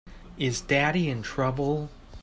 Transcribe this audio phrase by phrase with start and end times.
[0.39, 1.91] Is Daddy in trouble?